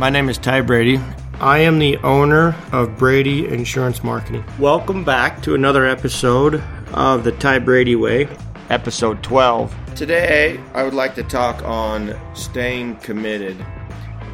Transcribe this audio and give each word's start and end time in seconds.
My 0.00 0.08
name 0.08 0.30
is 0.30 0.38
Ty 0.38 0.62
Brady. 0.62 0.98
I 1.40 1.58
am 1.58 1.78
the 1.78 1.98
owner 1.98 2.56
of 2.72 2.96
Brady 2.96 3.46
Insurance 3.46 4.02
Marketing. 4.02 4.42
Welcome 4.58 5.04
back 5.04 5.42
to 5.42 5.54
another 5.54 5.84
episode 5.84 6.62
of 6.94 7.22
the 7.22 7.32
Ty 7.32 7.58
Brady 7.58 7.96
Way, 7.96 8.26
episode 8.70 9.22
12. 9.22 9.94
Today, 9.94 10.58
I 10.72 10.84
would 10.84 10.94
like 10.94 11.14
to 11.16 11.22
talk 11.22 11.62
on 11.64 12.18
staying 12.34 12.96
committed. 13.00 13.60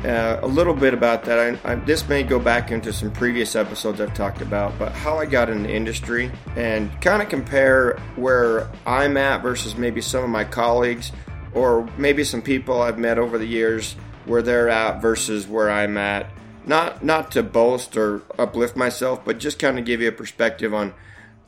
Uh, 0.04 0.38
a 0.40 0.46
little 0.46 0.72
bit 0.72 0.94
about 0.94 1.24
that. 1.24 1.58
I, 1.64 1.72
I, 1.72 1.74
this 1.74 2.08
may 2.08 2.22
go 2.22 2.38
back 2.38 2.70
into 2.70 2.92
some 2.92 3.10
previous 3.10 3.56
episodes 3.56 4.00
I've 4.00 4.14
talked 4.14 4.42
about, 4.42 4.78
but 4.78 4.92
how 4.92 5.18
I 5.18 5.26
got 5.26 5.50
in 5.50 5.64
the 5.64 5.74
industry 5.74 6.30
and 6.54 6.92
kind 7.00 7.20
of 7.20 7.28
compare 7.28 7.98
where 8.14 8.70
I'm 8.86 9.16
at 9.16 9.42
versus 9.42 9.74
maybe 9.74 10.00
some 10.00 10.22
of 10.22 10.30
my 10.30 10.44
colleagues 10.44 11.10
or 11.54 11.88
maybe 11.98 12.22
some 12.22 12.40
people 12.40 12.82
I've 12.82 12.98
met 12.98 13.18
over 13.18 13.36
the 13.36 13.46
years 13.46 13.96
where 14.26 14.42
they're 14.42 14.68
at 14.68 15.00
versus 15.00 15.46
where 15.46 15.70
I'm 15.70 15.96
at. 15.96 16.30
Not 16.66 17.04
not 17.04 17.30
to 17.32 17.42
boast 17.42 17.96
or 17.96 18.22
uplift 18.38 18.76
myself, 18.76 19.24
but 19.24 19.38
just 19.38 19.58
kind 19.58 19.78
of 19.78 19.84
give 19.84 20.00
you 20.00 20.08
a 20.08 20.12
perspective 20.12 20.74
on 20.74 20.94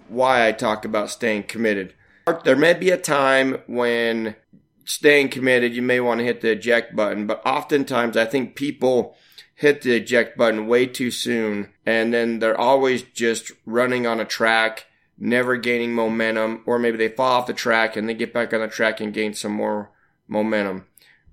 why 0.09 0.47
I 0.47 0.53
talk 0.53 0.85
about 0.85 1.11
staying 1.11 1.45
committed. 1.45 1.95
There 2.45 2.57
may 2.57 2.75
be 2.75 2.91
a 2.91 2.97
time 2.97 3.63
when 3.67 4.37
staying 4.85 5.29
committed, 5.29 5.75
you 5.75 5.83
may 5.83 6.01
want 6.01 6.19
to 6.19 6.25
hit 6.25 6.41
the 6.41 6.51
eject 6.51 6.97
button, 6.97 7.27
but 7.27 7.43
oftentimes 7.45 8.17
I 8.17 8.25
think 8.25 8.55
people 8.55 9.17
hit 9.55 9.83
the 9.83 9.97
eject 9.97 10.37
button 10.37 10.67
way 10.67 10.87
too 10.87 11.11
soon 11.11 11.69
and 11.85 12.13
then 12.13 12.39
they're 12.39 12.59
always 12.59 13.03
just 13.03 13.53
running 13.67 14.07
on 14.07 14.21
a 14.21 14.25
track, 14.25 14.87
never 15.19 15.57
gaining 15.57 15.95
momentum, 15.95 16.63
or 16.65 16.79
maybe 16.79 16.97
they 16.97 17.09
fall 17.09 17.41
off 17.41 17.47
the 17.47 17.53
track 17.53 17.97
and 17.97 18.09
they 18.09 18.15
get 18.15 18.33
back 18.33 18.53
on 18.55 18.61
the 18.61 18.69
track 18.69 19.01
and 19.01 19.13
gain 19.13 19.35
some 19.35 19.53
more 19.53 19.91
momentum. 20.27 20.87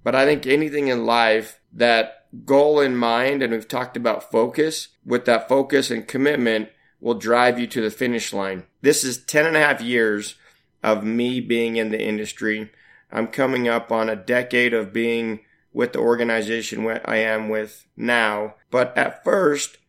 But 0.06 0.14
I 0.14 0.26
think 0.26 0.46
anything 0.46 0.88
in 0.88 1.08
life 1.08 1.60
that 1.74 2.28
goal 2.46 2.80
in 2.80 2.96
mind, 2.96 3.42
and 3.42 3.52
we've 3.52 3.68
talked 3.68 3.98
about 3.98 4.32
focus, 4.32 4.90
with 5.04 5.26
that 5.26 5.50
focus 5.50 5.90
and 5.90 6.08
commitment 6.08 6.70
will 7.00 7.16
drive 7.16 7.60
you 7.60 7.66
to 7.66 7.82
the 7.82 7.90
finish 7.90 8.32
line. 8.32 8.66
This 8.84 9.04
is 9.04 9.26
10 9.26 9.48
and 9.48 9.58
a 9.58 9.60
half 9.60 9.82
years 9.82 10.36
of 10.84 11.04
me 11.04 11.42
being 11.42 11.78
in 11.78 11.90
the 11.90 12.00
industry. 12.00 12.70
I'm 13.12 13.26
coming 13.26 13.68
up 13.68 13.92
on 13.92 14.08
a 14.08 14.16
decade 14.16 14.76
of 14.76 14.94
being 14.94 15.40
with 15.74 15.94
the 15.94 16.00
organization 16.00 16.88
I 17.04 17.18
am 17.18 17.50
with 17.50 17.88
now. 17.98 18.56
But 18.70 18.96
at 18.96 19.24
first, 19.24 19.80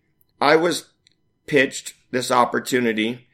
I 0.41 0.57
was 0.57 0.95
pitched 1.47 1.93
this 2.11 2.31
opportunity 2.31 3.26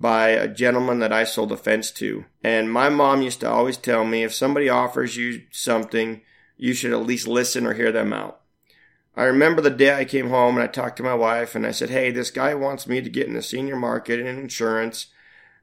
by 0.00 0.28
a 0.28 0.46
gentleman 0.46 1.00
that 1.00 1.12
I 1.12 1.24
sold 1.24 1.50
a 1.50 1.56
fence 1.56 1.90
to. 1.92 2.24
And 2.42 2.72
my 2.72 2.88
mom 2.88 3.20
used 3.20 3.40
to 3.40 3.50
always 3.50 3.76
tell 3.76 4.04
me 4.04 4.22
if 4.22 4.32
somebody 4.32 4.68
offers 4.68 5.16
you 5.16 5.42
something, 5.50 6.22
you 6.56 6.72
should 6.72 6.92
at 6.92 7.04
least 7.04 7.26
listen 7.26 7.66
or 7.66 7.74
hear 7.74 7.90
them 7.90 8.12
out. 8.12 8.40
I 9.16 9.24
remember 9.24 9.60
the 9.60 9.70
day 9.70 9.92
I 9.92 10.04
came 10.04 10.28
home 10.28 10.56
and 10.56 10.62
I 10.62 10.68
talked 10.68 10.98
to 10.98 11.02
my 11.02 11.14
wife 11.14 11.56
and 11.56 11.66
I 11.66 11.72
said, 11.72 11.90
Hey, 11.90 12.12
this 12.12 12.30
guy 12.30 12.54
wants 12.54 12.86
me 12.86 13.00
to 13.00 13.10
get 13.10 13.26
in 13.26 13.34
the 13.34 13.42
senior 13.42 13.74
market 13.74 14.20
and 14.20 14.38
insurance. 14.38 15.06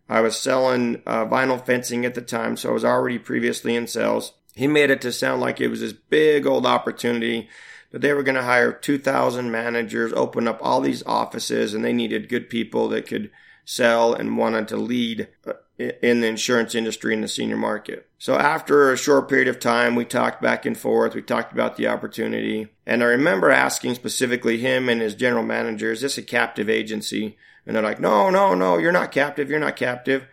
I 0.10 0.20
was 0.20 0.38
selling 0.38 1.02
uh, 1.06 1.26
vinyl 1.26 1.66
fencing 1.66 2.06
at 2.06 2.14
the 2.14 2.22
time, 2.22 2.58
so 2.58 2.70
I 2.70 2.74
was 2.74 2.86
already 2.86 3.18
previously 3.18 3.76
in 3.76 3.88
sales. 3.88 4.34
He 4.54 4.68
made 4.68 4.90
it 4.90 5.02
to 5.02 5.14
sound 5.14 5.40
like 5.40 5.62
it 5.62 5.70
was 5.70 5.80
this 5.80 5.94
big 5.94 6.46
old 6.46 6.66
opportunity 6.66 7.50
that 7.92 8.02
they 8.02 8.14
were 8.14 8.24
going 8.24 8.36
to 8.36 8.44
hire 8.44 8.74
2,000 8.74 9.50
managers, 9.50 10.12
open 10.14 10.48
up 10.48 10.60
all 10.62 10.82
these 10.82 11.04
offices, 11.04 11.74
and 11.74 11.84
they 11.84 11.94
needed 11.94 12.30
good 12.30 12.50
people 12.50 12.90
that 12.90 13.08
could 13.08 13.32
sell 13.66 14.14
and 14.14 14.38
wanted 14.38 14.68
to 14.70 14.78
lead 14.78 15.28
uh, 15.46 15.54
in 15.78 16.22
the 16.22 16.28
insurance 16.28 16.74
industry 16.74 17.14
in 17.14 17.22
the 17.22 17.28
senior 17.28 17.58
market. 17.58 18.08
So 18.18 18.36
after 18.36 18.94
a 18.94 18.98
short 18.98 19.28
period 19.28 19.50
of 19.50 19.60
time, 19.60 19.96
we 19.96 20.06
talked 20.06 20.42
back 20.42 20.66
and 20.66 20.78
forth. 20.78 21.14
We 21.14 21.22
talked 21.22 21.52
about 21.52 21.76
the 21.76 21.88
opportunity. 21.88 22.70
And 22.86 23.04
I 23.04 23.08
remember 23.08 23.52
asking 23.52 23.96
specifically 23.96 24.60
him 24.60 24.88
and 24.88 25.02
his 25.02 25.16
general 25.16 25.44
manager, 25.44 25.92
is 25.92 26.02
this 26.02 26.18
a 26.18 26.24
captive 26.24 26.70
agency? 26.70 27.38
And 27.66 27.76
they're 27.76 27.84
like, 27.84 28.00
no, 28.00 28.30
no, 28.30 28.54
no, 28.54 28.78
you're 28.78 28.94
not 28.94 29.12
captive. 29.12 29.50
You're 29.50 29.60
not 29.60 29.76
captive. 29.76 30.28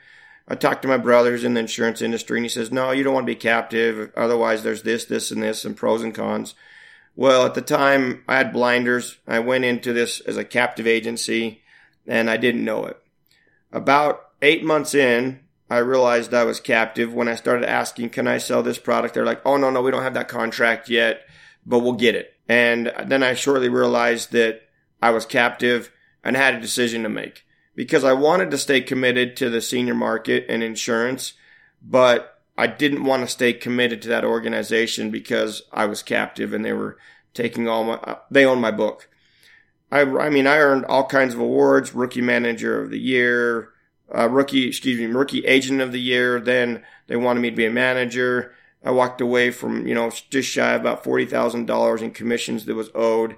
I 0.46 0.54
talked 0.54 0.82
to 0.82 0.88
my 0.88 0.98
brothers 0.98 1.44
in 1.44 1.54
the 1.54 1.60
insurance 1.60 2.02
industry 2.02 2.38
and 2.38 2.44
he 2.44 2.48
says, 2.48 2.70
no, 2.70 2.90
you 2.92 3.02
don't 3.02 3.14
want 3.14 3.26
to 3.26 3.32
be 3.32 3.36
captive. 3.36 4.12
Otherwise 4.16 4.62
there's 4.62 4.82
this, 4.82 5.06
this 5.06 5.30
and 5.30 5.42
this 5.42 5.64
and 5.64 5.76
pros 5.76 6.02
and 6.02 6.14
cons. 6.14 6.54
Well, 7.16 7.46
at 7.46 7.54
the 7.54 7.62
time 7.62 8.22
I 8.28 8.36
had 8.36 8.52
blinders. 8.52 9.18
I 9.26 9.38
went 9.40 9.64
into 9.64 9.92
this 9.92 10.20
as 10.20 10.36
a 10.36 10.44
captive 10.44 10.86
agency 10.86 11.62
and 12.06 12.30
I 12.30 12.36
didn't 12.36 12.64
know 12.64 12.84
it. 12.86 13.01
About 13.72 14.28
eight 14.42 14.64
months 14.64 14.94
in, 14.94 15.40
I 15.70 15.78
realized 15.78 16.34
I 16.34 16.44
was 16.44 16.60
captive 16.60 17.14
when 17.14 17.28
I 17.28 17.34
started 17.34 17.68
asking, 17.68 18.10
can 18.10 18.28
I 18.28 18.38
sell 18.38 18.62
this 18.62 18.78
product? 18.78 19.14
They're 19.14 19.24
like, 19.24 19.40
oh, 19.46 19.56
no, 19.56 19.70
no, 19.70 19.80
we 19.80 19.90
don't 19.90 20.02
have 20.02 20.14
that 20.14 20.28
contract 20.28 20.90
yet, 20.90 21.22
but 21.64 21.78
we'll 21.78 21.94
get 21.94 22.14
it. 22.14 22.34
And 22.48 22.92
then 23.06 23.22
I 23.22 23.34
shortly 23.34 23.70
realized 23.70 24.32
that 24.32 24.62
I 25.00 25.10
was 25.10 25.24
captive 25.24 25.90
and 26.22 26.36
had 26.36 26.54
a 26.54 26.60
decision 26.60 27.02
to 27.04 27.08
make 27.08 27.46
because 27.74 28.04
I 28.04 28.12
wanted 28.12 28.50
to 28.50 28.58
stay 28.58 28.82
committed 28.82 29.36
to 29.36 29.48
the 29.48 29.60
senior 29.60 29.94
market 29.94 30.44
and 30.48 30.62
insurance, 30.62 31.32
but 31.82 32.42
I 32.58 32.66
didn't 32.66 33.04
want 33.04 33.22
to 33.22 33.32
stay 33.32 33.54
committed 33.54 34.02
to 34.02 34.08
that 34.08 34.24
organization 34.24 35.10
because 35.10 35.62
I 35.72 35.86
was 35.86 36.02
captive 36.02 36.52
and 36.52 36.64
they 36.64 36.74
were 36.74 36.98
taking 37.32 37.66
all 37.66 37.84
my, 37.84 38.18
they 38.30 38.44
own 38.44 38.60
my 38.60 38.70
book. 38.70 39.08
I, 39.92 40.00
I 40.00 40.30
mean, 40.30 40.46
I 40.46 40.56
earned 40.56 40.86
all 40.86 41.06
kinds 41.06 41.34
of 41.34 41.40
awards, 41.40 41.94
rookie 41.94 42.22
manager 42.22 42.80
of 42.80 42.88
the 42.88 42.98
year, 42.98 43.68
uh, 44.12 44.26
rookie, 44.26 44.66
excuse 44.66 44.98
me, 44.98 45.04
rookie 45.04 45.44
agent 45.44 45.82
of 45.82 45.92
the 45.92 46.00
year. 46.00 46.40
Then 46.40 46.82
they 47.08 47.16
wanted 47.16 47.40
me 47.40 47.50
to 47.50 47.56
be 47.56 47.66
a 47.66 47.70
manager. 47.70 48.54
I 48.82 48.90
walked 48.90 49.20
away 49.20 49.50
from, 49.50 49.86
you 49.86 49.94
know, 49.94 50.10
just 50.30 50.48
shy 50.48 50.72
of 50.72 50.80
about 50.80 51.04
$40,000 51.04 52.00
in 52.00 52.10
commissions 52.10 52.64
that 52.64 52.74
was 52.74 52.90
owed. 52.94 53.36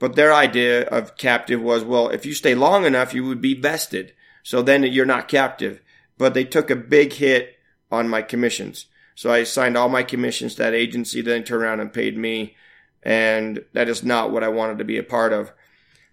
But 0.00 0.16
their 0.16 0.34
idea 0.34 0.82
of 0.88 1.16
captive 1.16 1.62
was, 1.62 1.84
well, 1.84 2.08
if 2.08 2.26
you 2.26 2.34
stay 2.34 2.56
long 2.56 2.84
enough, 2.84 3.14
you 3.14 3.24
would 3.24 3.40
be 3.40 3.54
vested. 3.54 4.12
So 4.42 4.60
then 4.60 4.82
you're 4.82 5.06
not 5.06 5.28
captive. 5.28 5.80
But 6.18 6.34
they 6.34 6.44
took 6.44 6.68
a 6.68 6.76
big 6.76 7.12
hit 7.12 7.54
on 7.92 8.08
my 8.08 8.22
commissions. 8.22 8.86
So 9.14 9.32
I 9.32 9.44
signed 9.44 9.76
all 9.76 9.88
my 9.88 10.02
commissions 10.02 10.56
to 10.56 10.64
that 10.64 10.74
agency, 10.74 11.20
then 11.20 11.44
turned 11.44 11.62
around 11.62 11.78
and 11.78 11.92
paid 11.92 12.18
me. 12.18 12.56
And 13.04 13.64
that 13.72 13.88
is 13.88 14.02
not 14.02 14.32
what 14.32 14.42
I 14.42 14.48
wanted 14.48 14.78
to 14.78 14.84
be 14.84 14.98
a 14.98 15.04
part 15.04 15.32
of. 15.32 15.52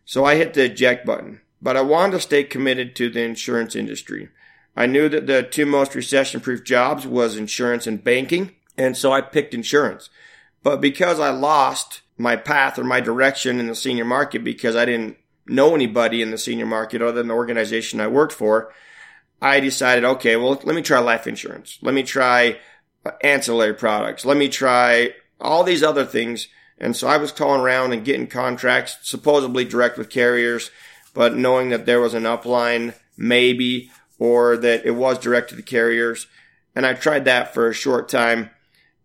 So 0.09 0.25
I 0.25 0.37
hit 0.37 0.55
the 0.55 0.63
eject 0.63 1.05
button, 1.05 1.41
but 1.61 1.77
I 1.77 1.81
wanted 1.81 2.13
to 2.13 2.19
stay 2.19 2.43
committed 2.43 2.95
to 2.95 3.11
the 3.11 3.21
insurance 3.21 3.75
industry. 3.75 4.29
I 4.75 4.87
knew 4.87 5.07
that 5.07 5.27
the 5.27 5.43
two 5.43 5.67
most 5.67 5.93
recession 5.93 6.41
proof 6.41 6.63
jobs 6.63 7.05
was 7.05 7.37
insurance 7.37 7.85
and 7.85 8.03
banking. 8.03 8.55
And 8.75 8.97
so 8.97 9.11
I 9.11 9.21
picked 9.21 9.53
insurance. 9.53 10.09
But 10.63 10.81
because 10.81 11.19
I 11.19 11.29
lost 11.29 12.01
my 12.17 12.35
path 12.35 12.79
or 12.79 12.83
my 12.83 13.01
direction 13.01 13.59
in 13.59 13.67
the 13.67 13.75
senior 13.75 14.03
market 14.03 14.43
because 14.43 14.75
I 14.75 14.85
didn't 14.85 15.17
know 15.45 15.75
anybody 15.75 16.23
in 16.23 16.31
the 16.31 16.39
senior 16.39 16.65
market 16.65 17.03
other 17.03 17.11
than 17.11 17.27
the 17.27 17.35
organization 17.35 18.01
I 18.01 18.07
worked 18.07 18.33
for, 18.33 18.73
I 19.43 19.59
decided, 19.59 20.05
okay, 20.05 20.37
well, 20.37 20.59
let 20.63 20.75
me 20.75 20.81
try 20.81 20.97
life 20.97 21.27
insurance. 21.27 21.77
Let 21.83 21.93
me 21.93 22.01
try 22.01 22.57
ancillary 23.21 23.75
products. 23.75 24.25
Let 24.25 24.37
me 24.37 24.49
try 24.49 25.13
all 25.39 25.63
these 25.63 25.83
other 25.83 26.03
things 26.03 26.47
and 26.79 26.95
so 26.95 27.07
I 27.07 27.17
was 27.17 27.31
calling 27.31 27.61
around 27.61 27.91
and 27.91 28.05
getting 28.05 28.27
contracts, 28.27 28.97
supposedly 29.01 29.65
direct 29.65 29.97
with 29.97 30.09
carriers, 30.09 30.71
but 31.13 31.35
knowing 31.35 31.69
that 31.69 31.85
there 31.85 31.99
was 31.99 32.13
an 32.13 32.23
upline, 32.23 32.93
maybe, 33.17 33.91
or 34.17 34.55
that 34.57 34.85
it 34.85 34.91
was 34.91 35.19
direct 35.19 35.49
to 35.49 35.55
the 35.55 35.61
carriers. 35.61 36.27
And 36.75 36.85
I 36.85 36.93
tried 36.93 37.25
that 37.25 37.53
for 37.53 37.67
a 37.67 37.73
short 37.73 38.07
time. 38.07 38.51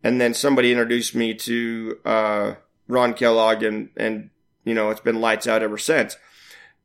And 0.02 0.20
then 0.20 0.34
somebody 0.34 0.70
introduced 0.70 1.14
me 1.14 1.34
to, 1.34 1.98
uh, 2.04 2.54
Ron 2.86 3.14
Kellogg 3.14 3.62
and, 3.62 3.88
and, 3.96 4.30
you 4.64 4.74
know, 4.74 4.90
it's 4.90 5.00
been 5.00 5.20
lights 5.20 5.46
out 5.46 5.62
ever 5.62 5.78
since. 5.78 6.16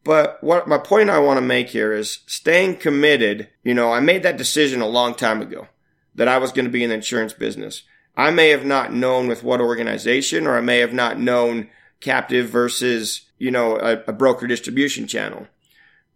But 0.04 0.42
what 0.42 0.68
my 0.68 0.78
point 0.78 1.10
I 1.10 1.20
want 1.20 1.38
to 1.38 1.46
make 1.46 1.70
here 1.70 1.92
is 1.92 2.20
staying 2.26 2.78
committed. 2.78 3.50
You 3.64 3.74
know, 3.74 3.92
I 3.92 4.00
made 4.00 4.24
that 4.24 4.38
decision 4.38 4.82
a 4.82 4.88
long 4.88 5.14
time 5.14 5.42
ago 5.42 5.68
that 6.16 6.30
I 6.30 6.38
was 6.38 6.52
going 6.52 6.66
to 6.66 6.72
be 6.72 6.84
in 6.84 6.90
the 6.90 6.96
insurance 6.96 7.34
business. 7.34 7.84
I 8.20 8.32
may 8.32 8.50
have 8.50 8.66
not 8.66 8.92
known 8.92 9.30
with 9.30 9.44
what 9.44 9.62
organization, 9.62 10.46
or 10.46 10.58
I 10.58 10.62
may 10.62 10.80
have 10.80 10.92
not 10.92 11.18
known 11.18 11.70
captive 12.02 12.50
versus, 12.50 13.22
you 13.38 13.50
know, 13.50 13.78
a, 13.78 14.04
a 14.08 14.12
broker 14.12 14.46
distribution 14.46 15.08
channel. 15.08 15.48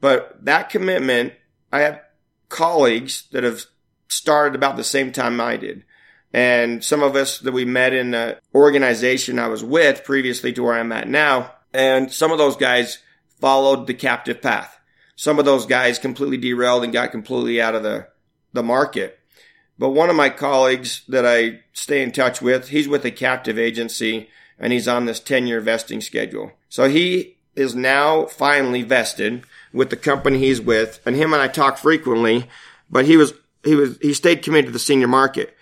But 0.01 0.43
that 0.43 0.69
commitment, 0.69 1.31
I 1.71 1.79
have 1.79 2.01
colleagues 2.49 3.29
that 3.31 3.45
have 3.45 3.63
started 4.09 4.53
about 4.53 4.75
the 4.75 4.83
same 4.83 5.13
time 5.13 5.39
I 5.39 5.55
did. 5.55 5.85
And 6.33 6.83
some 6.83 7.03
of 7.03 7.15
us 7.15 7.39
that 7.39 7.53
we 7.53 7.63
met 7.63 7.93
in 7.93 8.11
the 8.11 8.37
organization 8.53 9.39
I 9.39 9.47
was 9.47 9.63
with 9.63 10.03
previously 10.03 10.51
to 10.53 10.63
where 10.63 10.73
I'm 10.73 10.91
at 10.91 11.07
now. 11.07 11.53
And 11.73 12.11
some 12.11 12.33
of 12.33 12.37
those 12.37 12.57
guys 12.57 12.97
followed 13.39 13.87
the 13.87 13.93
captive 13.93 14.41
path. 14.41 14.77
Some 15.15 15.39
of 15.39 15.45
those 15.45 15.65
guys 15.65 15.99
completely 15.99 16.37
derailed 16.37 16.83
and 16.83 16.91
got 16.91 17.11
completely 17.11 17.61
out 17.61 17.75
of 17.75 17.83
the, 17.83 18.09
the 18.51 18.63
market. 18.63 19.19
But 19.77 19.89
one 19.89 20.09
of 20.09 20.15
my 20.15 20.29
colleagues 20.29 21.03
that 21.07 21.25
I 21.25 21.61
stay 21.73 22.01
in 22.01 22.11
touch 22.11 22.41
with, 22.41 22.69
he's 22.69 22.87
with 22.87 23.05
a 23.05 23.11
captive 23.11 23.57
agency 23.57 24.29
and 24.59 24.71
he's 24.71 24.87
on 24.87 25.05
this 25.05 25.19
10 25.19 25.47
year 25.47 25.59
vesting 25.61 26.01
schedule. 26.01 26.51
So 26.69 26.89
he 26.89 27.37
is 27.55 27.75
now 27.75 28.25
finally 28.25 28.83
vested 28.83 29.43
with 29.71 29.89
the 29.89 29.95
company 29.95 30.39
he's 30.39 30.61
with 30.61 30.99
and 31.05 31.15
him 31.15 31.33
and 31.33 31.41
I 31.41 31.47
talk 31.47 31.77
frequently, 31.77 32.47
but 32.89 33.05
he 33.05 33.17
was, 33.17 33.33
he 33.63 33.75
was, 33.75 33.97
he 34.01 34.13
stayed 34.13 34.43
committed 34.43 34.67
to 34.67 34.71
the 34.71 34.79
senior 34.79 35.07
market. 35.07 35.55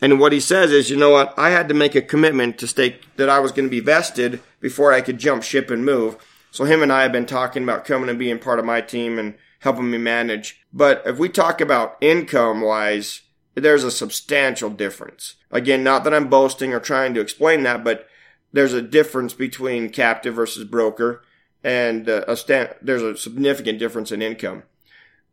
And 0.00 0.20
what 0.20 0.32
he 0.32 0.40
says 0.40 0.70
is, 0.70 0.90
you 0.90 0.96
know 0.96 1.10
what? 1.10 1.34
I 1.36 1.50
had 1.50 1.68
to 1.68 1.74
make 1.74 1.96
a 1.96 2.02
commitment 2.02 2.58
to 2.58 2.68
stay, 2.68 3.00
that 3.16 3.28
I 3.28 3.40
was 3.40 3.50
going 3.50 3.66
to 3.66 3.70
be 3.70 3.80
vested 3.80 4.40
before 4.60 4.92
I 4.92 5.00
could 5.00 5.18
jump 5.18 5.42
ship 5.42 5.70
and 5.70 5.84
move. 5.84 6.16
So 6.52 6.64
him 6.64 6.82
and 6.82 6.92
I 6.92 7.02
have 7.02 7.12
been 7.12 7.26
talking 7.26 7.64
about 7.64 7.84
coming 7.84 8.08
and 8.08 8.18
being 8.18 8.38
part 8.38 8.60
of 8.60 8.64
my 8.64 8.80
team 8.80 9.18
and 9.18 9.34
helping 9.60 9.90
me 9.90 9.98
manage. 9.98 10.60
But 10.72 11.02
if 11.04 11.18
we 11.18 11.28
talk 11.28 11.60
about 11.60 11.96
income 12.00 12.60
wise, 12.60 13.22
there's 13.60 13.84
a 13.84 13.90
substantial 13.90 14.70
difference. 14.70 15.34
Again, 15.50 15.82
not 15.82 16.04
that 16.04 16.14
I'm 16.14 16.28
boasting 16.28 16.72
or 16.72 16.80
trying 16.80 17.14
to 17.14 17.20
explain 17.20 17.62
that, 17.62 17.84
but 17.84 18.06
there's 18.52 18.72
a 18.72 18.82
difference 18.82 19.34
between 19.34 19.90
captive 19.90 20.34
versus 20.34 20.64
broker 20.64 21.22
and 21.64 22.08
uh, 22.08 22.24
a 22.28 22.36
stand, 22.36 22.74
there's 22.80 23.02
a 23.02 23.16
significant 23.16 23.78
difference 23.78 24.12
in 24.12 24.22
income. 24.22 24.62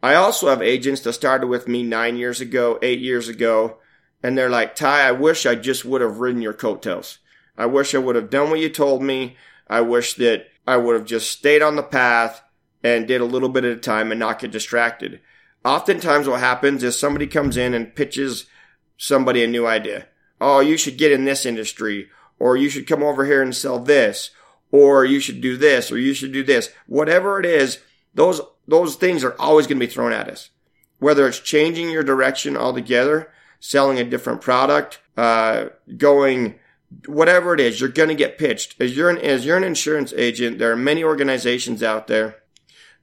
I 0.01 0.15
also 0.15 0.49
have 0.49 0.61
agents 0.61 1.01
that 1.01 1.13
started 1.13 1.47
with 1.47 1.67
me 1.67 1.83
nine 1.83 2.17
years 2.17 2.41
ago, 2.41 2.77
eight 2.81 2.99
years 2.99 3.27
ago, 3.27 3.77
and 4.21 4.37
they're 4.37 4.49
like, 4.49 4.75
Ty, 4.75 5.07
I 5.07 5.11
wish 5.11 5.45
I 5.45 5.55
just 5.55 5.85
would 5.85 6.01
have 6.01 6.19
ridden 6.19 6.41
your 6.41 6.53
coattails. 6.53 7.19
I 7.57 7.67
wish 7.67 7.95
I 7.95 7.99
would 7.99 8.15
have 8.15 8.29
done 8.29 8.49
what 8.49 8.59
you 8.59 8.69
told 8.69 9.01
me. 9.01 9.37
I 9.67 9.81
wish 9.81 10.15
that 10.15 10.47
I 10.67 10.77
would 10.77 10.95
have 10.95 11.05
just 11.05 11.31
stayed 11.31 11.61
on 11.61 11.75
the 11.75 11.83
path 11.83 12.43
and 12.83 13.07
did 13.07 13.21
a 13.21 13.25
little 13.25 13.49
bit 13.49 13.65
at 13.65 13.77
a 13.77 13.79
time 13.79 14.11
and 14.11 14.19
not 14.19 14.39
get 14.39 14.51
distracted. 14.51 15.21
Oftentimes 15.65 16.27
what 16.27 16.41
happens 16.41 16.83
is 16.83 16.97
somebody 16.97 17.25
comes 17.25 17.57
in 17.57 17.73
and 17.73 17.95
pitches 17.95 18.45
somebody 18.97 19.43
a 19.43 19.47
new 19.47 19.65
idea. 19.65 20.05
Oh, 20.39 20.59
you 20.59 20.77
should 20.77 20.97
get 20.97 21.11
in 21.11 21.25
this 21.25 21.43
industry 21.43 22.07
or 22.37 22.55
you 22.55 22.69
should 22.69 22.85
come 22.85 23.01
over 23.01 23.25
here 23.25 23.41
and 23.41 23.55
sell 23.55 23.79
this 23.79 24.29
or 24.71 25.05
you 25.05 25.19
should 25.19 25.41
do 25.41 25.57
this 25.57 25.91
or 25.91 25.97
you 25.97 26.13
should 26.13 26.31
do 26.31 26.43
this. 26.43 26.69
Whatever 26.85 27.39
it 27.39 27.47
is, 27.47 27.79
those, 28.13 28.41
those 28.67 28.95
things 28.95 29.23
are 29.23 29.35
always 29.39 29.65
going 29.65 29.79
to 29.79 29.87
be 29.87 29.91
thrown 29.91 30.13
at 30.13 30.29
us. 30.29 30.51
Whether 30.99 31.27
it's 31.27 31.39
changing 31.39 31.89
your 31.89 32.03
direction 32.03 32.55
altogether, 32.55 33.31
selling 33.59 33.97
a 33.97 34.03
different 34.03 34.41
product, 34.41 34.99
uh, 35.17 35.69
going, 35.97 36.59
whatever 37.07 37.55
it 37.55 37.59
is, 37.59 37.79
you're 37.79 37.89
going 37.89 38.09
to 38.09 38.15
get 38.15 38.37
pitched. 38.37 38.79
As 38.79 38.95
you're 38.95 39.09
an, 39.09 39.17
as 39.17 39.47
you're 39.47 39.57
an 39.57 39.63
insurance 39.63 40.13
agent, 40.15 40.59
there 40.59 40.71
are 40.71 40.77
many 40.77 41.03
organizations 41.03 41.81
out 41.81 42.05
there 42.05 42.35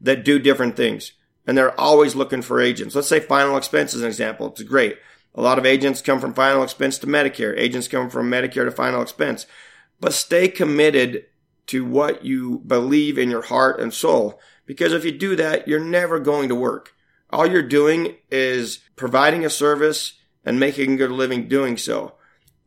that 0.00 0.25
do 0.25 0.38
different 0.38 0.76
things 0.76 1.12
and 1.47 1.56
they're 1.56 1.79
always 1.81 2.15
looking 2.15 2.43
for 2.43 2.61
agents. 2.61 2.94
Let's 2.94 3.09
say 3.09 3.21
final 3.21 3.56
expense 3.56 3.94
is 3.94 4.03
an 4.03 4.09
example. 4.09 4.49
It's 4.49 4.62
great. 4.62 4.99
A 5.35 5.43
lot 5.43 5.59
of 5.59 5.67
agents 5.67 6.03
come 6.03 6.21
from 6.21 6.35
final 6.35 6.62
expense 6.62 6.99
to 6.99 7.06
Medicare. 7.06 7.56
Agents 7.56 7.89
come 7.89 8.11
from 8.11 8.31
Medicare 8.31 8.65
to 8.65 8.71
final 8.71 9.03
expense. 9.03 9.47
But 10.00 10.12
stay 10.12 10.49
committed 10.49 11.25
to 11.67 11.85
what 11.85 12.25
you 12.25 12.62
believe 12.67 13.19
in 13.19 13.31
your 13.31 13.43
heart 13.43 13.81
and 13.81 13.94
soul. 13.94 14.39
Because 14.67 14.93
if 14.93 15.05
you 15.05 15.12
do 15.12 15.35
that, 15.37 15.67
you're 15.67 15.81
never 15.81 16.19
going 16.19 16.49
to 16.49 16.55
work. 16.55 16.93
All 17.31 17.47
you're 17.47 17.62
doing 17.62 18.17
is 18.31 18.81
providing 18.94 19.44
a 19.44 19.50
service 19.50 20.15
and 20.44 20.61
making 20.61 20.93
a 20.93 20.97
good 20.97 21.11
living 21.11 21.49
doing 21.49 21.77
so. 21.77 22.15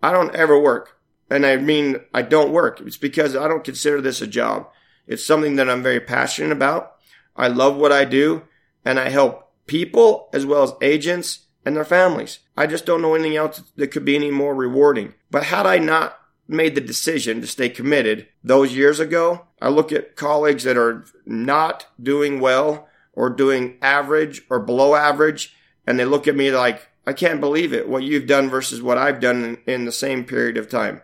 I 0.02 0.12
don't 0.12 0.36
ever 0.36 0.60
work. 0.60 0.98
And 1.30 1.46
I 1.46 1.58
mean, 1.58 1.98
I 2.14 2.22
don't 2.24 2.52
work. 2.52 2.82
It's 2.82 2.98
because 2.98 3.36
I 3.36 3.48
don't 3.48 3.64
consider 3.64 4.02
this 4.02 4.22
a 4.22 4.28
job. 4.28 4.68
It's 5.08 5.26
something 5.26 5.56
that 5.56 5.70
I'm 5.70 5.84
very 5.84 6.00
passionate 6.00 6.52
about. 6.52 6.94
I 7.36 7.48
love 7.48 7.76
what 7.76 7.92
I 7.92 8.06
do 8.06 8.44
and 8.86 9.00
I 9.00 9.10
help 9.10 9.52
people 9.68 10.30
as 10.32 10.46
well 10.46 10.64
as 10.64 10.74
agents 10.82 11.48
and 11.66 11.76
their 11.76 11.84
families. 11.84 12.40
I 12.56 12.68
just 12.68 12.86
don't 12.86 13.02
know 13.02 13.16
anything 13.16 13.36
else 13.36 13.64
that 13.76 13.88
could 13.88 14.06
be 14.06 14.16
any 14.16 14.32
more 14.32 14.54
rewarding. 14.54 15.16
But 15.32 15.46
had 15.46 15.66
I 15.66 15.80
not 15.80 16.20
made 16.48 16.76
the 16.76 16.82
decision 16.82 17.42
to 17.42 17.48
stay 17.48 17.70
committed 17.70 18.28
those 18.44 18.76
years 18.76 19.00
ago, 19.00 19.48
I 19.62 19.70
look 19.70 19.92
at 19.92 20.16
colleagues 20.16 20.64
that 20.64 20.78
are 20.78 21.06
not 21.26 21.88
doing 22.02 22.40
well 22.40 22.88
or 23.14 23.30
doing 23.30 23.78
average 23.82 24.44
or 24.50 24.60
below 24.60 24.94
average, 24.94 25.56
and 25.88 25.98
they 25.98 26.06
look 26.06 26.28
at 26.28 26.36
me 26.36 26.52
like, 26.52 26.88
I 27.08 27.14
can't 27.14 27.40
believe 27.40 27.74
it, 27.74 27.90
what 27.90 28.04
you've 28.04 28.28
done 28.28 28.50
versus 28.50 28.82
what 28.82 28.98
I've 28.98 29.20
done 29.20 29.58
in, 29.66 29.86
the 29.86 29.92
same 29.92 30.24
period 30.24 30.58
of 30.58 30.70
time. 30.70 31.02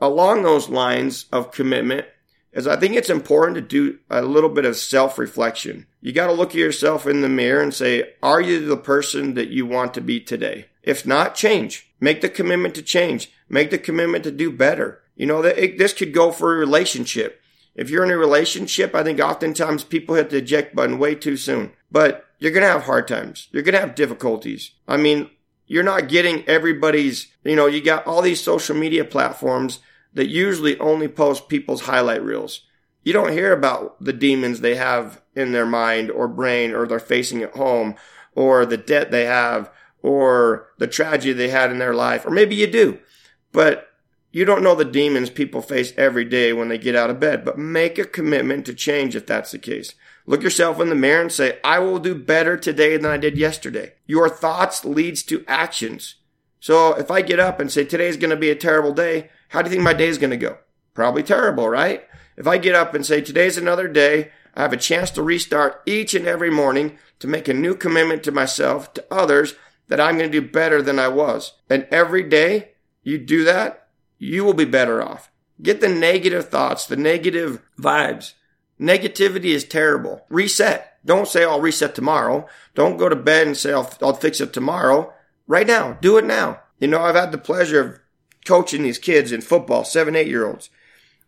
Along 0.00 0.42
those 0.42 0.68
lines 0.68 1.26
of 1.32 1.52
commitment, 1.52 2.06
is 2.58 2.66
I 2.66 2.76
think 2.76 2.96
it's 2.96 3.08
important 3.08 3.54
to 3.54 3.60
do 3.60 3.98
a 4.10 4.22
little 4.22 4.50
bit 4.50 4.64
of 4.64 4.76
self 4.76 5.16
reflection. 5.16 5.86
You 6.00 6.12
got 6.12 6.26
to 6.26 6.32
look 6.32 6.50
at 6.50 6.56
yourself 6.56 7.06
in 7.06 7.20
the 7.20 7.28
mirror 7.28 7.62
and 7.62 7.72
say, 7.72 8.14
are 8.22 8.40
you 8.40 8.66
the 8.66 8.76
person 8.76 9.34
that 9.34 9.48
you 9.48 9.64
want 9.64 9.94
to 9.94 10.00
be 10.00 10.20
today? 10.20 10.66
If 10.82 11.06
not, 11.06 11.34
change. 11.34 11.90
Make 12.00 12.20
the 12.20 12.28
commitment 12.28 12.74
to 12.74 12.82
change. 12.82 13.30
Make 13.48 13.70
the 13.70 13.78
commitment 13.78 14.24
to 14.24 14.30
do 14.30 14.50
better. 14.50 15.00
You 15.16 15.26
know, 15.26 15.42
this 15.42 15.92
could 15.92 16.12
go 16.12 16.30
for 16.30 16.54
a 16.54 16.58
relationship. 16.58 17.40
If 17.74 17.90
you're 17.90 18.04
in 18.04 18.10
a 18.10 18.18
relationship, 18.18 18.94
I 18.94 19.04
think 19.04 19.20
oftentimes 19.20 19.84
people 19.84 20.16
hit 20.16 20.30
the 20.30 20.38
eject 20.38 20.74
button 20.74 20.98
way 20.98 21.14
too 21.14 21.36
soon. 21.36 21.72
But 21.90 22.26
you're 22.38 22.52
going 22.52 22.64
to 22.64 22.72
have 22.72 22.84
hard 22.84 23.06
times. 23.06 23.48
You're 23.52 23.62
going 23.62 23.74
to 23.74 23.80
have 23.80 23.94
difficulties. 23.94 24.72
I 24.86 24.96
mean, 24.96 25.30
you're 25.66 25.84
not 25.84 26.08
getting 26.08 26.44
everybody's, 26.48 27.28
you 27.44 27.54
know, 27.54 27.66
you 27.66 27.82
got 27.82 28.06
all 28.06 28.22
these 28.22 28.40
social 28.40 28.76
media 28.76 29.04
platforms 29.04 29.80
that 30.14 30.28
usually 30.28 30.78
only 30.78 31.08
post 31.08 31.48
people's 31.48 31.82
highlight 31.82 32.22
reels. 32.22 32.62
You 33.02 33.12
don't 33.12 33.32
hear 33.32 33.52
about 33.52 34.02
the 34.02 34.12
demons 34.12 34.60
they 34.60 34.74
have 34.74 35.22
in 35.34 35.52
their 35.52 35.66
mind 35.66 36.10
or 36.10 36.28
brain 36.28 36.74
or 36.74 36.86
they're 36.86 36.98
facing 36.98 37.42
at 37.42 37.56
home 37.56 37.94
or 38.34 38.66
the 38.66 38.76
debt 38.76 39.10
they 39.10 39.24
have 39.24 39.70
or 40.02 40.68
the 40.78 40.86
tragedy 40.86 41.32
they 41.32 41.48
had 41.48 41.70
in 41.70 41.78
their 41.78 41.94
life. 41.94 42.26
Or 42.26 42.30
maybe 42.30 42.54
you 42.54 42.66
do, 42.66 42.98
but 43.52 43.88
you 44.30 44.44
don't 44.44 44.62
know 44.62 44.74
the 44.74 44.84
demons 44.84 45.30
people 45.30 45.62
face 45.62 45.92
every 45.96 46.24
day 46.24 46.52
when 46.52 46.68
they 46.68 46.78
get 46.78 46.94
out 46.94 47.10
of 47.10 47.20
bed. 47.20 47.44
But 47.44 47.58
make 47.58 47.98
a 47.98 48.04
commitment 48.04 48.66
to 48.66 48.74
change 48.74 49.16
if 49.16 49.26
that's 49.26 49.52
the 49.52 49.58
case. 49.58 49.94
Look 50.26 50.42
yourself 50.42 50.78
in 50.80 50.90
the 50.90 50.94
mirror 50.94 51.22
and 51.22 51.32
say, 51.32 51.58
I 51.64 51.78
will 51.78 51.98
do 51.98 52.14
better 52.14 52.56
today 52.56 52.96
than 52.96 53.10
I 53.10 53.16
did 53.16 53.38
yesterday. 53.38 53.94
Your 54.06 54.28
thoughts 54.28 54.84
leads 54.84 55.22
to 55.24 55.44
actions. 55.48 56.16
So 56.60 56.92
if 56.94 57.10
I 57.10 57.22
get 57.22 57.40
up 57.40 57.58
and 57.58 57.72
say 57.72 57.84
today's 57.84 58.18
going 58.18 58.30
to 58.30 58.36
be 58.36 58.50
a 58.50 58.54
terrible 58.54 58.92
day, 58.92 59.30
how 59.48 59.62
do 59.62 59.68
you 59.68 59.72
think 59.74 59.82
my 59.82 59.92
day 59.92 60.08
is 60.08 60.18
going 60.18 60.30
to 60.30 60.36
go? 60.36 60.58
Probably 60.94 61.22
terrible, 61.22 61.68
right? 61.68 62.06
If 62.36 62.46
I 62.46 62.58
get 62.58 62.74
up 62.74 62.94
and 62.94 63.04
say 63.04 63.20
today's 63.20 63.56
another 63.56 63.88
day, 63.88 64.30
I 64.54 64.62
have 64.62 64.72
a 64.72 64.76
chance 64.76 65.10
to 65.12 65.22
restart 65.22 65.82
each 65.86 66.14
and 66.14 66.26
every 66.26 66.50
morning 66.50 66.98
to 67.20 67.26
make 67.26 67.48
a 67.48 67.54
new 67.54 67.74
commitment 67.74 68.22
to 68.24 68.32
myself, 68.32 68.92
to 68.94 69.04
others, 69.10 69.54
that 69.88 70.00
I'm 70.00 70.18
going 70.18 70.30
to 70.30 70.40
do 70.40 70.46
better 70.46 70.82
than 70.82 70.98
I 70.98 71.08
was. 71.08 71.54
And 71.68 71.86
every 71.90 72.22
day 72.22 72.72
you 73.02 73.18
do 73.18 73.44
that, 73.44 73.88
you 74.18 74.44
will 74.44 74.54
be 74.54 74.64
better 74.64 75.02
off. 75.02 75.30
Get 75.62 75.80
the 75.80 75.88
negative 75.88 76.48
thoughts, 76.48 76.86
the 76.86 76.96
negative 76.96 77.62
vibes. 77.78 78.34
Negativity 78.80 79.46
is 79.46 79.64
terrible. 79.64 80.24
Reset. 80.28 80.98
Don't 81.04 81.26
say 81.26 81.44
I'll 81.44 81.60
reset 81.60 81.94
tomorrow. 81.94 82.46
Don't 82.74 82.96
go 82.96 83.08
to 83.08 83.16
bed 83.16 83.46
and 83.46 83.56
say 83.56 83.72
I'll, 83.72 83.90
I'll 84.02 84.14
fix 84.14 84.40
it 84.40 84.52
tomorrow. 84.52 85.12
Right 85.46 85.66
now. 85.66 85.94
Do 86.00 86.18
it 86.18 86.24
now. 86.24 86.60
You 86.78 86.88
know, 86.88 87.00
I've 87.00 87.16
had 87.16 87.32
the 87.32 87.38
pleasure 87.38 87.80
of 87.80 88.00
coaching 88.44 88.82
these 88.82 88.98
kids 88.98 89.32
in 89.32 89.40
football, 89.40 89.84
seven, 89.84 90.16
eight 90.16 90.28
year 90.28 90.46
olds, 90.46 90.70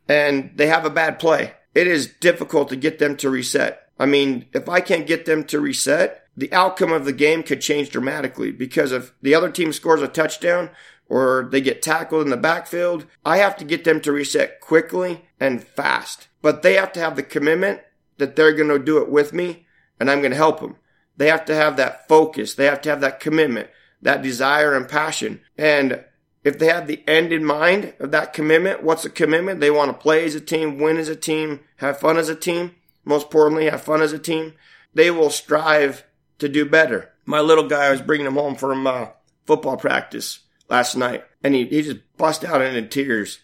and 0.09 0.53
they 0.55 0.67
have 0.67 0.85
a 0.85 0.91
bad 0.91 1.19
play. 1.19 1.55
It 1.75 1.87
is 1.87 2.13
difficult 2.21 2.69
to 2.71 2.77
get 2.77 2.99
them 2.99 3.17
to 3.19 3.31
reset. 3.31 3.89
I 3.99 4.07
mean, 4.07 4.47
if 4.53 4.69
I 4.69 4.81
can't 4.81 5.07
get 5.07 5.27
them 5.27 5.45
to 5.45 5.61
reset, 5.61 6.27
the 6.37 6.53
outcome 6.53 6.93
of 6.93 7.05
the 7.05 7.13
game 7.13 7.43
could 7.43 7.61
change 7.61 7.91
dramatically 7.91 8.51
because 8.51 8.93
if 8.93 9.13
the 9.21 9.35
other 9.35 9.51
team 9.51 9.73
scores 9.73 10.01
a 10.01 10.09
touchdown 10.09 10.71
or 11.09 11.49
they 11.51 11.61
get 11.61 11.83
tackled 11.83 12.23
in 12.23 12.31
the 12.31 12.37
backfield, 12.37 13.05
I 13.25 13.37
have 13.39 13.57
to 13.59 13.65
get 13.65 13.85
them 13.85 14.01
to 14.01 14.13
reset 14.13 14.61
quickly 14.61 15.27
and 15.39 15.63
fast. 15.63 16.29
But 16.41 16.63
they 16.63 16.75
have 16.75 16.93
to 16.95 17.01
have 17.01 17.17
the 17.17 17.23
commitment 17.23 17.81
that 18.17 18.37
they're 18.37 18.55
going 18.55 18.69
to 18.69 18.79
do 18.79 18.99
it 18.99 19.11
with 19.11 19.33
me 19.33 19.67
and 19.99 20.11
I'm 20.11 20.21
going 20.21 20.31
to 20.31 20.37
help 20.37 20.61
them. 20.61 20.77
They 21.17 21.29
have 21.29 21.45
to 21.45 21.55
have 21.55 21.77
that 21.77 22.09
focus. 22.09 22.55
They 22.55 22.65
have 22.65 22.81
to 22.83 22.89
have 22.89 23.03
that 23.03 23.21
commitment, 23.21 23.69
that 24.01 24.23
desire 24.23 24.75
and 24.75 24.89
passion. 24.89 25.43
And 25.59 26.03
if 26.43 26.59
they 26.59 26.67
have 26.67 26.87
the 26.87 27.03
end 27.07 27.33
in 27.33 27.45
mind 27.45 27.95
of 27.99 28.11
that 28.13 28.33
commitment, 28.33 28.83
what's 28.83 29.03
the 29.03 29.11
commitment? 29.11 29.61
They 29.61 29.71
want 29.71 29.91
to 29.91 30.03
play 30.03 30.25
as 30.25 30.35
a 30.35 30.41
team, 30.41 30.79
win 30.79 30.97
as 30.97 31.09
a 31.09 31.17
team, 31.17 31.61
have 31.77 32.01
fun 32.01 32.17
as 32.17 32.29
a 32.29 32.35
team. 32.35 32.75
Most 33.05 33.27
importantly, 33.27 33.69
have 33.69 33.83
fun 33.83 34.03
as 34.03 34.13
a 34.13 34.19
team. 34.19 34.55
They 34.95 35.11
will 35.11 35.31
strive 35.31 36.05
to 36.39 36.49
do 36.49 36.65
better. 36.65 37.13
My 37.27 37.41
little 37.41 37.69
guy, 37.69 37.87
I 37.87 37.91
was 37.91 38.01
bringing 38.01 38.27
him 38.27 38.35
home 38.35 38.55
from 38.55 38.87
uh, 38.87 39.09
football 39.47 39.77
practice 39.77 40.41
last 40.69 40.97
night, 40.97 41.25
and 41.43 41.55
he, 41.55 41.67
he 41.67 41.83
just 41.83 41.99
bust 42.17 42.45
out 42.45 42.63
into 42.63 42.83
tears. 42.83 43.41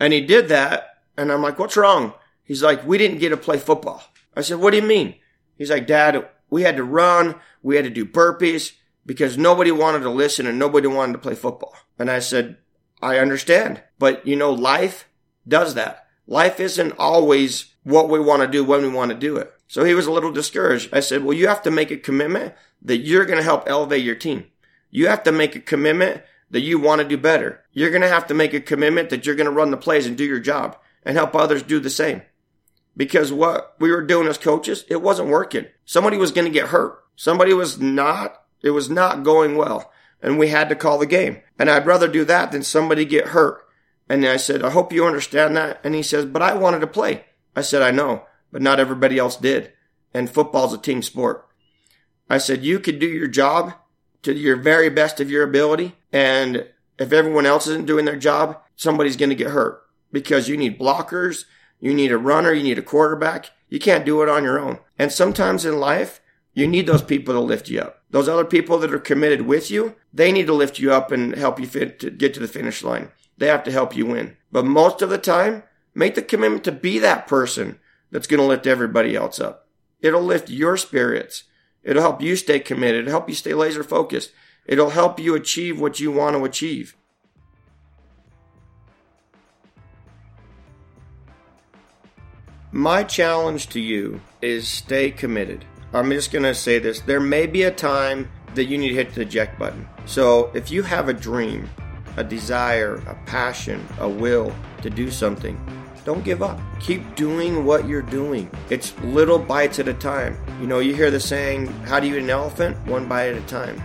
And 0.00 0.12
he 0.12 0.20
did 0.20 0.48
that, 0.48 1.02
and 1.16 1.30
I'm 1.30 1.42
like, 1.42 1.58
what's 1.58 1.76
wrong? 1.76 2.14
He's 2.44 2.62
like, 2.62 2.86
we 2.86 2.96
didn't 2.96 3.18
get 3.18 3.30
to 3.30 3.36
play 3.36 3.58
football. 3.58 4.02
I 4.34 4.40
said, 4.40 4.58
what 4.58 4.70
do 4.70 4.76
you 4.76 4.82
mean? 4.82 5.16
He's 5.56 5.70
like, 5.70 5.86
Dad, 5.86 6.28
we 6.48 6.62
had 6.62 6.76
to 6.76 6.84
run, 6.84 7.34
we 7.62 7.76
had 7.76 7.84
to 7.84 7.90
do 7.90 8.06
burpees, 8.06 8.72
because 9.08 9.38
nobody 9.38 9.70
wanted 9.70 10.00
to 10.00 10.10
listen 10.10 10.46
and 10.46 10.58
nobody 10.58 10.86
wanted 10.86 11.14
to 11.14 11.18
play 11.18 11.34
football. 11.34 11.74
And 11.98 12.10
I 12.10 12.18
said, 12.18 12.58
I 13.00 13.16
understand. 13.16 13.82
But 13.98 14.24
you 14.26 14.36
know, 14.36 14.52
life 14.52 15.08
does 15.48 15.72
that. 15.74 16.06
Life 16.26 16.60
isn't 16.60 16.92
always 16.98 17.74
what 17.84 18.10
we 18.10 18.20
want 18.20 18.42
to 18.42 18.48
do 18.48 18.62
when 18.62 18.82
we 18.82 18.90
want 18.90 19.10
to 19.10 19.16
do 19.16 19.38
it. 19.38 19.50
So 19.66 19.82
he 19.84 19.94
was 19.94 20.06
a 20.06 20.12
little 20.12 20.30
discouraged. 20.30 20.90
I 20.92 21.00
said, 21.00 21.24
well, 21.24 21.36
you 21.36 21.48
have 21.48 21.62
to 21.62 21.70
make 21.70 21.90
a 21.90 21.96
commitment 21.96 22.54
that 22.82 22.98
you're 22.98 23.24
going 23.24 23.38
to 23.38 23.42
help 23.44 23.64
elevate 23.66 24.04
your 24.04 24.14
team. 24.14 24.44
You 24.90 25.08
have 25.08 25.22
to 25.22 25.32
make 25.32 25.56
a 25.56 25.60
commitment 25.60 26.22
that 26.50 26.60
you 26.60 26.78
want 26.78 27.00
to 27.00 27.08
do 27.08 27.16
better. 27.16 27.64
You're 27.72 27.90
going 27.90 28.02
to 28.02 28.08
have 28.08 28.26
to 28.26 28.34
make 28.34 28.52
a 28.52 28.60
commitment 28.60 29.08
that 29.08 29.24
you're 29.24 29.34
going 29.36 29.46
to 29.46 29.50
run 29.50 29.70
the 29.70 29.78
plays 29.78 30.06
and 30.06 30.18
do 30.18 30.24
your 30.24 30.38
job 30.38 30.76
and 31.02 31.16
help 31.16 31.34
others 31.34 31.62
do 31.62 31.80
the 31.80 31.88
same. 31.88 32.20
Because 32.94 33.32
what 33.32 33.74
we 33.78 33.90
were 33.90 34.02
doing 34.02 34.28
as 34.28 34.36
coaches, 34.36 34.84
it 34.88 35.00
wasn't 35.00 35.30
working. 35.30 35.66
Somebody 35.86 36.18
was 36.18 36.32
going 36.32 36.46
to 36.46 36.52
get 36.52 36.68
hurt. 36.68 37.02
Somebody 37.16 37.54
was 37.54 37.80
not, 37.80 38.42
it 38.62 38.70
was 38.70 38.90
not 38.90 39.22
going 39.22 39.56
well. 39.56 39.92
and 40.20 40.38
we 40.38 40.48
had 40.48 40.68
to 40.68 40.74
call 40.74 40.98
the 40.98 41.06
game. 41.06 41.38
And 41.58 41.70
I'd 41.70 41.86
rather 41.86 42.08
do 42.08 42.24
that 42.24 42.52
than 42.52 42.62
somebody 42.62 43.04
get 43.04 43.28
hurt. 43.28 43.64
And 44.08 44.24
I 44.24 44.36
said, 44.36 44.62
I 44.62 44.70
hope 44.70 44.92
you 44.92 45.04
understand 45.04 45.56
that. 45.56 45.80
And 45.84 45.94
he 45.94 46.02
says, 46.02 46.24
but 46.24 46.42
I 46.42 46.54
wanted 46.54 46.80
to 46.80 46.86
play. 46.86 47.26
I 47.54 47.62
said, 47.62 47.82
I 47.82 47.90
know, 47.90 48.24
but 48.50 48.62
not 48.62 48.80
everybody 48.80 49.18
else 49.18 49.36
did. 49.36 49.72
And 50.14 50.30
football's 50.30 50.72
a 50.72 50.78
team 50.78 51.02
sport. 51.02 51.46
I 52.30 52.38
said, 52.38 52.64
you 52.64 52.80
could 52.80 52.98
do 52.98 53.06
your 53.06 53.28
job 53.28 53.74
to 54.22 54.34
your 54.34 54.56
very 54.56 54.90
best 54.90 55.20
of 55.20 55.30
your 55.30 55.42
ability. 55.42 55.94
And 56.12 56.66
if 56.98 57.12
everyone 57.12 57.46
else 57.46 57.66
isn't 57.66 57.86
doing 57.86 58.04
their 58.04 58.16
job, 58.16 58.60
somebody's 58.76 59.16
going 59.16 59.30
to 59.30 59.36
get 59.36 59.50
hurt 59.50 59.82
because 60.10 60.48
you 60.48 60.56
need 60.56 60.80
blockers. 60.80 61.44
You 61.80 61.94
need 61.94 62.10
a 62.10 62.18
runner. 62.18 62.52
You 62.52 62.62
need 62.62 62.78
a 62.78 62.82
quarterback. 62.82 63.50
You 63.68 63.78
can't 63.78 64.06
do 64.06 64.22
it 64.22 64.28
on 64.28 64.42
your 64.42 64.58
own. 64.58 64.78
And 64.98 65.12
sometimes 65.12 65.64
in 65.64 65.78
life, 65.78 66.20
you 66.54 66.66
need 66.66 66.86
those 66.86 67.02
people 67.02 67.34
to 67.34 67.40
lift 67.40 67.68
you 67.68 67.80
up. 67.80 67.97
Those 68.10 68.28
other 68.28 68.44
people 68.44 68.78
that 68.78 68.92
are 68.92 68.98
committed 68.98 69.42
with 69.42 69.70
you, 69.70 69.94
they 70.12 70.32
need 70.32 70.46
to 70.46 70.54
lift 70.54 70.78
you 70.78 70.92
up 70.92 71.12
and 71.12 71.34
help 71.34 71.60
you 71.60 71.66
fit 71.66 72.00
to 72.00 72.10
get 72.10 72.32
to 72.34 72.40
the 72.40 72.48
finish 72.48 72.82
line. 72.82 73.10
They 73.36 73.48
have 73.48 73.64
to 73.64 73.72
help 73.72 73.94
you 73.94 74.06
win. 74.06 74.36
But 74.50 74.64
most 74.64 75.02
of 75.02 75.10
the 75.10 75.18
time, 75.18 75.62
make 75.94 76.14
the 76.14 76.22
commitment 76.22 76.64
to 76.64 76.72
be 76.72 76.98
that 76.98 77.26
person 77.26 77.78
that's 78.10 78.26
going 78.26 78.40
to 78.40 78.46
lift 78.46 78.66
everybody 78.66 79.14
else 79.14 79.38
up. 79.38 79.68
It'll 80.00 80.22
lift 80.22 80.48
your 80.48 80.76
spirits. 80.76 81.44
It'll 81.82 82.02
help 82.02 82.22
you 82.22 82.36
stay 82.36 82.60
committed. 82.60 83.02
It'll 83.02 83.12
help 83.12 83.28
you 83.28 83.34
stay 83.34 83.54
laser 83.54 83.84
focused. 83.84 84.32
It'll 84.64 84.90
help 84.90 85.18
you 85.18 85.34
achieve 85.34 85.80
what 85.80 86.00
you 86.00 86.10
want 86.10 86.36
to 86.36 86.44
achieve. 86.44 86.96
My 92.70 93.02
challenge 93.02 93.68
to 93.70 93.80
you 93.80 94.20
is 94.42 94.68
stay 94.68 95.10
committed. 95.10 95.64
I'm 95.94 96.10
just 96.10 96.32
going 96.32 96.42
to 96.42 96.54
say 96.54 96.78
this. 96.78 97.00
There 97.00 97.20
may 97.20 97.46
be 97.46 97.62
a 97.62 97.70
time 97.70 98.28
that 98.54 98.66
you 98.66 98.76
need 98.76 98.90
to 98.90 98.94
hit 98.94 99.14
the 99.14 99.22
eject 99.22 99.58
button. 99.58 99.88
So 100.04 100.50
if 100.54 100.70
you 100.70 100.82
have 100.82 101.08
a 101.08 101.14
dream, 101.14 101.68
a 102.16 102.24
desire, 102.24 102.96
a 103.06 103.14
passion, 103.24 103.86
a 103.98 104.08
will 104.08 104.54
to 104.82 104.90
do 104.90 105.10
something, 105.10 105.58
don't 106.04 106.24
give 106.24 106.42
up. 106.42 106.58
Keep 106.80 107.16
doing 107.16 107.64
what 107.64 107.88
you're 107.88 108.02
doing. 108.02 108.50
It's 108.70 108.98
little 109.00 109.38
bites 109.38 109.78
at 109.78 109.88
a 109.88 109.94
time. 109.94 110.38
You 110.60 110.66
know, 110.66 110.78
you 110.78 110.94
hear 110.94 111.10
the 111.10 111.20
saying, 111.20 111.66
How 111.84 112.00
do 112.00 112.06
you 112.06 112.16
eat 112.16 112.22
an 112.22 112.30
elephant? 112.30 112.76
One 112.86 113.08
bite 113.08 113.28
at 113.28 113.36
a 113.36 113.46
time. 113.46 113.78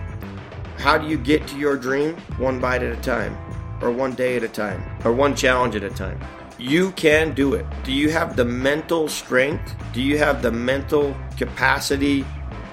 How 0.78 0.98
do 0.98 1.06
you 1.08 1.16
get 1.16 1.46
to 1.48 1.58
your 1.58 1.76
dream? 1.76 2.16
One 2.38 2.60
bite 2.60 2.82
at 2.82 2.98
a 2.98 3.00
time, 3.00 3.36
or 3.80 3.90
one 3.90 4.14
day 4.14 4.36
at 4.36 4.42
a 4.42 4.48
time, 4.48 4.82
or 5.04 5.12
one 5.12 5.34
challenge 5.34 5.76
at 5.76 5.84
a 5.84 5.90
time. 5.90 6.20
You 6.58 6.92
can 6.92 7.34
do 7.34 7.54
it. 7.54 7.66
Do 7.82 7.92
you 7.92 8.10
have 8.10 8.36
the 8.36 8.44
mental 8.44 9.08
strength? 9.08 9.74
Do 9.92 10.00
you 10.00 10.18
have 10.18 10.40
the 10.40 10.52
mental 10.52 11.16
capacity, 11.36 12.24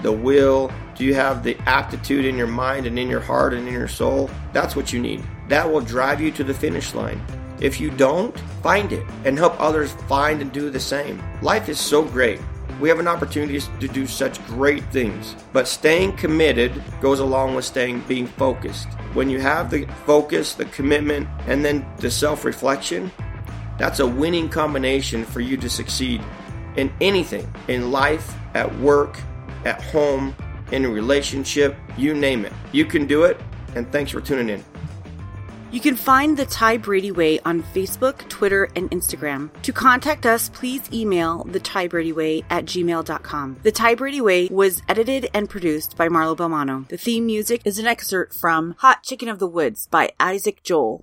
the 0.02 0.12
will? 0.12 0.70
Do 0.94 1.04
you 1.04 1.14
have 1.14 1.42
the 1.42 1.58
aptitude 1.66 2.24
in 2.24 2.36
your 2.36 2.46
mind 2.46 2.86
and 2.86 2.96
in 2.96 3.08
your 3.08 3.20
heart 3.20 3.54
and 3.54 3.66
in 3.66 3.74
your 3.74 3.88
soul? 3.88 4.30
That's 4.52 4.76
what 4.76 4.92
you 4.92 5.00
need. 5.00 5.24
That 5.48 5.70
will 5.70 5.80
drive 5.80 6.20
you 6.20 6.30
to 6.32 6.44
the 6.44 6.54
finish 6.54 6.94
line. 6.94 7.20
If 7.60 7.80
you 7.80 7.90
don't, 7.90 8.38
find 8.62 8.92
it 8.92 9.04
and 9.24 9.36
help 9.36 9.60
others 9.60 9.92
find 10.08 10.40
and 10.40 10.52
do 10.52 10.70
the 10.70 10.80
same. 10.80 11.22
Life 11.42 11.68
is 11.68 11.80
so 11.80 12.04
great. 12.04 12.40
We 12.80 12.88
have 12.88 12.98
an 12.98 13.08
opportunity 13.08 13.60
to 13.60 13.88
do 13.88 14.06
such 14.06 14.44
great 14.46 14.84
things, 14.86 15.36
but 15.52 15.68
staying 15.68 16.16
committed 16.16 16.82
goes 17.00 17.20
along 17.20 17.54
with 17.54 17.64
staying 17.64 18.00
being 18.08 18.26
focused. 18.26 18.88
When 19.14 19.30
you 19.30 19.40
have 19.40 19.70
the 19.70 19.86
focus, 20.06 20.54
the 20.54 20.64
commitment, 20.66 21.28
and 21.46 21.64
then 21.64 21.86
the 21.98 22.10
self 22.10 22.44
reflection, 22.44 23.12
that's 23.82 23.98
a 23.98 24.06
winning 24.06 24.48
combination 24.48 25.24
for 25.24 25.40
you 25.40 25.56
to 25.56 25.68
succeed 25.68 26.22
in 26.76 26.88
anything 27.00 27.52
in 27.66 27.90
life, 27.90 28.32
at 28.54 28.72
work, 28.78 29.18
at 29.64 29.82
home, 29.82 30.36
in 30.70 30.84
a 30.84 30.88
relationship, 30.88 31.74
you 31.96 32.14
name 32.14 32.44
it. 32.44 32.52
You 32.70 32.84
can 32.84 33.08
do 33.08 33.24
it, 33.24 33.40
and 33.74 33.90
thanks 33.90 34.12
for 34.12 34.20
tuning 34.20 34.50
in. 34.50 34.64
You 35.72 35.80
can 35.80 35.96
find 35.96 36.36
the 36.36 36.44
Ty 36.44 36.76
Brady 36.76 37.10
Way 37.10 37.40
on 37.46 37.62
Facebook, 37.62 38.28
Twitter, 38.28 38.68
and 38.76 38.90
Instagram. 38.90 39.48
To 39.62 39.72
contact 39.72 40.26
us, 40.26 40.50
please 40.50 40.82
email 40.92 41.44
the 41.44 41.58
Ty 41.58 41.88
Brady 41.88 42.12
Way 42.12 42.44
at 42.50 42.66
gmail.com. 42.66 43.56
The 43.62 43.72
Ty 43.72 43.94
Brady 43.94 44.20
Way 44.20 44.48
was 44.48 44.82
edited 44.86 45.30
and 45.32 45.48
produced 45.48 45.96
by 45.96 46.10
Marlo 46.10 46.36
Belmano. 46.36 46.86
The 46.88 46.98
theme 46.98 47.24
music 47.24 47.62
is 47.64 47.78
an 47.78 47.86
excerpt 47.86 48.34
from 48.34 48.74
Hot 48.80 49.02
Chicken 49.02 49.30
of 49.30 49.38
the 49.38 49.46
Woods 49.46 49.88
by 49.90 50.12
Isaac 50.20 50.62
Joel. 50.62 51.00